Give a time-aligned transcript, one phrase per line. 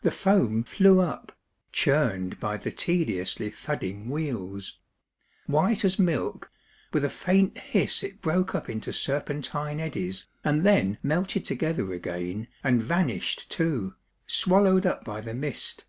[0.00, 1.36] The foam flew up,
[1.70, 4.78] churned by the tediously thudding wheels;
[5.44, 6.50] white as milk,
[6.94, 12.48] with a faint hiss it broke up into serpentine eddies, and then melted together again
[12.64, 13.96] and vanished too,
[14.26, 15.84] swallowed up by the mist.